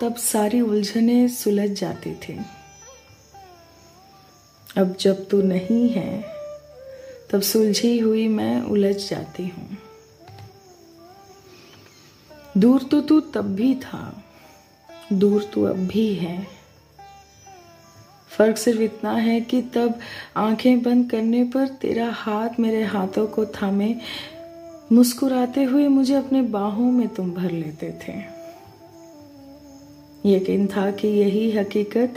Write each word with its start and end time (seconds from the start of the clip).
तब 0.00 0.16
सारी 0.16 0.60
उलझने 0.60 1.28
सुलझ 1.28 1.70
जाती 1.70 2.14
थी। 2.14 2.40
अब 4.78 4.96
जब 5.00 5.28
तू 5.28 5.42
नहीं 5.42 5.88
है, 5.88 6.24
तब 7.30 7.40
सुलझी 7.40 7.98
हुई 7.98 8.28
मैं 8.28 8.62
उलझ 8.62 9.10
जाती 9.10 9.46
हूँ। 9.46 9.78
दूर 12.58 12.82
तो 12.82 13.00
तू 13.00 13.20
तब 13.20 13.44
भी 13.44 13.74
था, 13.74 14.24
दूर 15.12 15.50
तू 15.54 15.64
अब 15.64 15.76
भी 15.76 16.14
है। 16.14 16.46
फ़र्क 18.28 18.56
सिर्फ़ 18.56 18.80
इतना 18.80 19.12
है 19.12 19.40
कि 19.40 19.62
तब 19.62 20.00
आँखें 20.36 20.82
बंद 20.82 21.10
करने 21.10 21.44
पर 21.44 21.68
तेरा 21.68 22.10
हाथ 22.10 22.48
मेरे 22.60 22.84
हाथों 22.84 23.26
को 23.26 23.46
थामे, 23.46 23.96
मुस्कुराते 24.92 25.64
हुए 25.64 25.88
मुझे 25.88 26.14
अपने 26.14 26.42
बाहों 26.42 26.92
में 26.92 27.08
तुम 27.08 27.32
भर 27.32 27.50
लेते 27.50 27.98
थे। 28.08 28.39
यकीन 30.26 30.66
था 30.66 30.90
कि 30.90 31.08
यही 31.08 31.56
हकीकत 31.56 32.14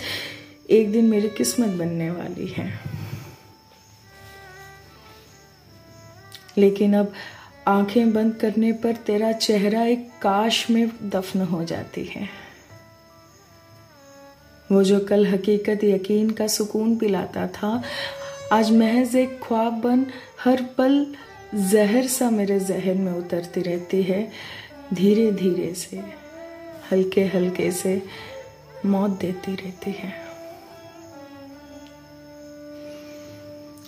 एक 0.70 0.92
दिन 0.92 1.06
मेरी 1.06 1.30
किस्मत 1.30 1.68
बनने 1.68 2.12
वाली 2.12 2.48
है। 2.48 2.80
लेकिन 6.58 6.94
अब 6.94 7.14
आँखें 7.68 8.14
बंद 8.14 8.36
करने 8.36 8.72
पर 8.72 8.96
तेरा 8.96 9.32
चेहरा 9.32 9.84
एक 9.84 10.10
काश 10.22 10.70
में 10.70 11.10
दफन 11.10 11.42
हो 11.42 11.64
जाती 11.64 12.06
है। 12.06 12.30
वो 14.72 14.84
जो 14.84 15.00
कल 15.00 15.28
हकीकत 15.28 15.84
यकीन 15.84 16.30
का 16.30 16.48
सुकून 16.48 16.98
पिलाता 16.98 17.48
था, 17.48 17.84
आज 18.52 18.72
महज 18.72 19.16
एक 19.16 19.40
ख्वाब 19.44 19.74
बन 19.74 20.06
हर 20.44 20.64
पल 20.78 21.16
जहर 21.56 22.08
सा 22.08 22.30
मेरे 22.30 22.60
जहन 22.60 22.98
में 22.98 23.14
उतरती 23.14 23.62
रहती 23.62 24.04
है 24.04 24.32
धीरे 24.94 25.32
धीरे 25.32 25.74
से। 25.74 26.23
हल्के 26.94 27.24
हल्के 27.26 27.72
से 27.72 28.02
मौत 28.86 29.12
देती 29.12 29.56
रहती 29.56 29.92
है। 29.92 30.14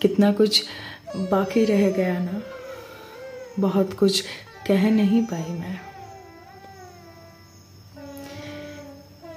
कितना 0.02 0.32
कुछ 0.34 0.64
बाकी 1.16 1.66
रह 1.66 1.92
गया 1.92 2.20
ना, 2.20 2.42
बहुत 3.60 3.94
कुछ 3.94 4.24
कह 4.68 4.92
नहीं 4.92 5.26
पाई 5.26 5.52
मैं। 5.52 5.80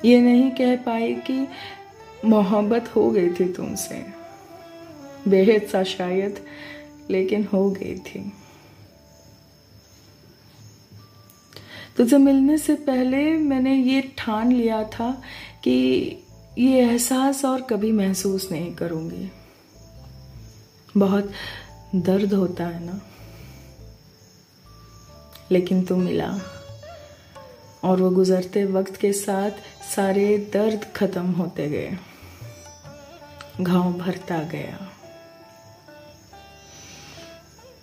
ये 0.04 0.20
नहीं 0.20 0.50
कह 0.50 0.76
पाई 0.76 1.14
कि 1.14 1.48
मोहब्बत 2.24 2.96
हो 2.96 3.10
गई 3.10 3.28
थी 3.30 3.52
तुमसे। 3.52 4.06
बेहद 5.28 5.62
सा 5.62 5.82
शायद, 5.82 6.44
लेकिन 7.10 7.48
हो 7.52 7.70
गई 7.70 7.98
थी। 7.98 8.32
तुझे 11.98 12.18
मिलने 12.18 12.58
से 12.58 12.74
पहले 12.74 13.32
मैंने 13.32 13.74
ये 13.74 14.14
ठान 14.18 14.52
लिया 14.52 14.84
था 14.84 15.22
कि 15.64 16.02
ये 16.58 16.78
एहसास 16.78 17.44
और 17.44 17.62
कभी 17.62 17.92
महसूस 17.92 18.48
नहीं 18.52 18.74
करूँगी। 18.74 19.32
बहुत 20.96 21.32
दर्द 21.94 22.34
होता 22.34 22.64
है 22.64 22.84
ना। 22.84 23.00
लेकिन 25.50 25.82
तू 25.82 25.96
मिला। 25.96 26.38
और 27.84 28.00
वो 28.00 28.10
गुजरते 28.10 28.64
वक्त 28.64 28.96
के 28.96 29.12
साथ 29.12 29.50
सारे 29.96 30.38
दर्द 30.38 30.84
खत्म 30.96 31.26
होते 31.26 31.68
गए। 31.68 31.98
घाव 33.60 33.92
भरता 33.92 34.42
गया। 34.42 34.92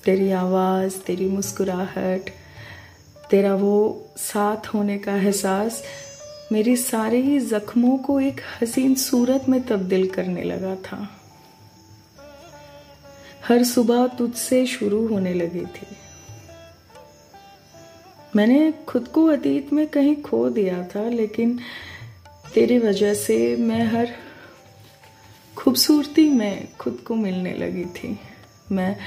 तेरी 0.06 0.31
आवाज़, 0.31 0.97
तेरी 0.97 1.29
मुस्कुराहट 1.29 2.44
तेरा 3.35 3.56
वो 3.56 4.06
साथ 4.18 4.68
होने 4.68 4.97
का 4.97 5.16
एहसास 5.16 5.84
मेरी 6.51 6.78
सारे 6.78 7.18
ही 7.18 7.40
जख्मों 7.40 7.97
को 7.97 8.19
एक 8.19 8.41
हसीन 8.62 8.96
सूरत 8.96 9.50
में 9.50 9.62
तब्दील 9.62 10.09
करने 10.09 10.44
लगा 10.44 10.75
था। 10.75 11.19
हर 13.47 13.63
सुबह 13.63 14.07
तुझसे 14.07 14.66
शुरू 14.66 15.07
होने 15.07 15.34
लगी 15.34 15.66
थी। 15.66 15.88
मैंने 18.35 18.72
खुद 18.72 19.07
को 19.07 19.25
अतीत 19.25 19.73
में 19.73 19.88
कहीं 19.88 20.16
खो 20.22 20.50
दिया 20.50 20.84
था, 20.84 21.09
लेकिन 21.09 21.59
तेरी 22.53 22.78
वजह 22.78 23.13
से 23.13 23.56
मैं 23.56 23.85
हर 23.85 24.07
खूबसूरती 25.56 26.29
में 26.29 26.67
खुद 26.79 27.03
को 27.07 27.16
मिलने 27.16 27.53
लगी 27.53 27.85
थी। 27.85 28.19
मैं 28.72 28.97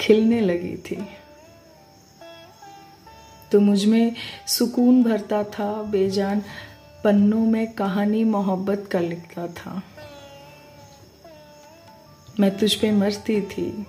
खिलने 0.00 0.40
लगी 0.40 0.76
थी। 0.76 1.06
तो 3.52 3.60
मुझमें 3.60 4.14
सुकून 4.46 5.02
भरता 5.02 5.42
था, 5.44 5.82
बेजान 5.82 6.42
पन्नों 7.04 7.44
में 7.46 7.72
कहानी 7.72 8.24
मोहब्बत 8.24 8.88
का 8.92 9.00
लिखता 9.00 9.46
था। 9.48 9.82
मैं 12.40 12.56
तुझ 12.58 12.74
पे 12.74 12.90
मरती 12.90 13.40
थी 13.42 13.86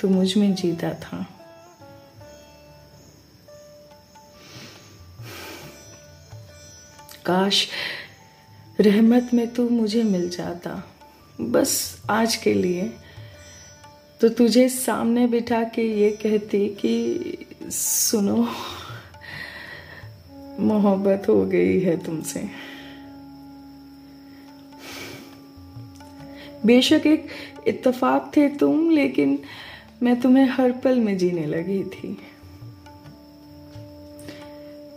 तो 0.00 0.08
मुझमें 0.08 0.54
जीता 0.54 0.92
था। 0.94 1.26
काश 7.26 7.66
रहमत 8.80 9.30
में 9.34 9.46
तू 9.54 9.68
मुझे 9.68 10.02
मिल 10.02 10.28
जाता। 10.30 10.82
बस 11.40 12.00
आज 12.10 12.36
के 12.36 12.54
लिए 12.54 12.92
तो 14.20 14.28
तुझे 14.28 14.68
सामने 14.68 15.26
बिठा 15.26 15.62
के 15.64 15.82
ये 16.00 16.10
कहती 16.10 16.66
कि 16.80 17.46
सुनो। 17.70 18.48
मोहब्बत 20.60 21.28
हो 21.28 21.44
गई 21.46 21.80
है 21.80 21.96
तुमसे। 21.96 22.48
बेशक 26.66 27.02
एक 27.06 27.28
इत्तेफाक 27.66 28.32
थे 28.36 28.48
तुम, 28.48 28.90
लेकिन 28.90 29.38
मैं 30.02 30.20
तुम्हें 30.20 30.48
हर 30.48 30.72
पल 30.72 31.00
में 31.00 31.18
जीने 31.18 31.46
लगी 31.46 31.84
थी। 31.84 32.18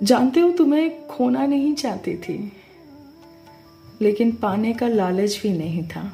जानते 0.04 0.40
हो, 0.40 0.52
तुम्हें 0.52 1.08
खोना 1.08 1.46
नहीं 1.46 1.74
चाहती 1.76 2.18
थी, 2.18 2.52
लेकिन 4.02 4.32
पाने 4.32 4.74
का 4.74 4.88
लालच 4.88 5.40
भी 5.44 5.58
नहीं 5.58 5.84
था। 5.88 6.14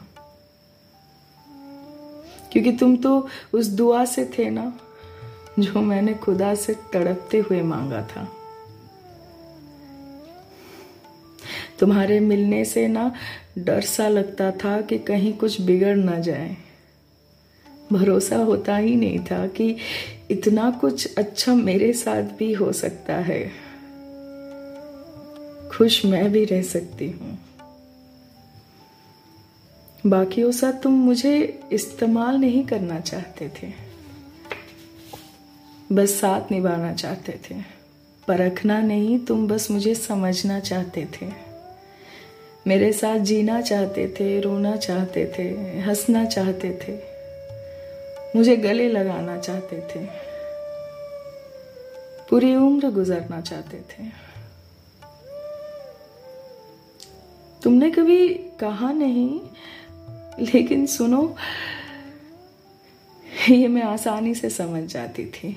क्योंकि 2.51 2.71
तुम 2.71 2.95
तो 2.97 3.27
उस 3.53 3.67
दुआ 3.67 4.05
से 4.05 4.25
थे 4.25 4.49
ना, 4.49 4.79
जो 5.59 5.81
मैंने 5.81 6.13
खुदा 6.13 6.55
से 6.55 6.75
तड़पते 6.93 7.39
हुए 7.39 7.61
मांगा 7.61 8.01
था। 8.01 8.27
तुम्हारे 11.79 12.19
मिलने 12.19 12.65
से 12.65 12.87
ना 12.87 13.15
डर 13.57 13.81
सा 13.81 14.07
लगता 14.07 14.51
था 14.51 14.81
कि 14.81 14.97
कहीं 14.97 15.33
कुछ 15.33 15.61
बिगड़ 15.61 15.95
ना 15.95 16.19
जाए। 16.19 16.57
भरोसा 17.93 18.35
होता 18.35 18.77
ही 18.77 18.95
नहीं 18.95 19.19
था 19.19 19.47
कि 19.47 19.75
इतना 20.31 20.71
कुछ 20.71 21.15
अच्छा 21.15 21.55
मेरे 21.55 21.93
साथ 21.93 22.23
भी 22.23 22.53
हो 22.53 22.71
सकता 22.71 23.15
है। 23.15 23.51
खुश 25.71 26.05
मैं 26.05 26.31
भी 26.31 26.45
रह 26.45 26.61
सकती 26.61 27.09
हूँ। 27.09 27.39
बाकियों 30.05 30.51
सा 30.51 30.71
तुम 30.71 30.93
मुझे 30.93 31.59
इस्तेमाल 31.71 32.35
नहीं 32.35 32.65
करना 32.65 32.99
चाहते 32.99 33.49
थे। 33.49 33.73
बस 35.91 36.09
साथ 36.19 36.51
निभाना 36.51 36.93
चाहते 36.93 37.39
थे। 37.49 37.55
परखना 38.27 38.81
नहीं, 38.81 39.19
तुम 39.19 39.47
बस 39.47 39.71
मुझे 39.71 39.95
समझना 39.95 40.59
चाहते 40.59 41.07
थे। 41.21 41.48
मेरे 42.69 42.91
साथ 42.93 43.19
जीना 43.19 43.59
चाहते 43.61 44.07
थे, 44.19 44.39
रोना 44.41 44.75
चाहते 44.75 45.25
थे, 45.37 45.43
हंसना 45.81 46.23
चाहते 46.25 46.69
थे, 46.81 46.93
मुझे 48.35 48.55
गले 48.57 48.87
लगाना 48.89 49.37
चाहते 49.37 49.79
थे, 49.89 50.05
पूरी 52.29 52.53
उम्र 52.55 52.89
गुजरना 52.91 53.39
चाहते 53.41 53.77
थे। 53.89 54.03
तुमने 57.61 57.89
कभी 57.91 58.27
कहा 58.59 58.91
नहीं, 58.91 59.39
लेकिन 60.45 60.85
सुनो, 60.85 61.23
ये 63.49 63.67
मैं 63.67 63.83
आसानी 63.83 64.35
से 64.35 64.49
समझ 64.49 64.83
जाती 64.83 65.25
थी। 65.25 65.55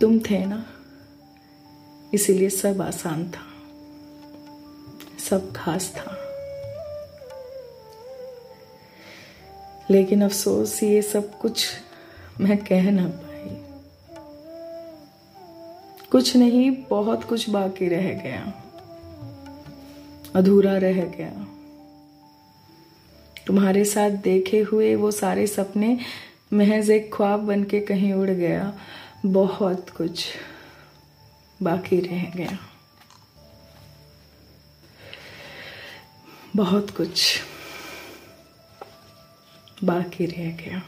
तुम 0.00 0.18
थे 0.20 0.44
ना, 0.46 0.64
इसीलिए 2.14 2.50
सब 2.50 2.82
आसान 2.82 3.28
था। 3.30 3.49
सब 5.30 5.52
खास 5.56 5.92
था। 5.96 6.16
लेकिन 9.90 10.24
अफसोस, 10.24 10.82
ये 10.82 11.02
सब 11.02 11.38
कुछ 11.38 11.66
मैं 12.40 12.58
कह 12.58 12.90
ना 12.90 13.08
पाई। 13.08 13.56
कुछ 16.10 16.36
नहीं, 16.36 16.70
बहुत 16.70 17.24
कुछ 17.24 17.50
बाकी 17.50 17.88
रह 17.88 18.14
गया। 18.14 18.62
अधूरा 20.34 20.78
रह 20.78 21.04
गया। 21.04 21.46
तुम्हारे 23.46 23.84
साथ 23.84 24.10
देखे 24.10 24.60
हुए 24.60 24.94
वो 24.94 25.10
सारे 25.10 25.46
सपने 25.46 25.98
महज 26.52 26.90
एक 26.90 27.14
ख्वाब 27.14 27.40
बन 27.40 27.64
के 27.64 27.80
कहीं 27.80 28.12
उड़ 28.12 28.30
गया। 28.30 28.78
बहुत 29.26 29.90
कुछ 29.90 30.26
बाकी 31.62 32.00
रह 32.00 32.22
गया। 32.36 32.58
बहुत 36.56 36.90
कुछ 36.90 37.40
बाकी 39.84 40.26
रह 40.26 40.50
गया। 40.50 40.82